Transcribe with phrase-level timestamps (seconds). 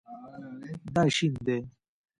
[0.93, 1.57] دا شین دی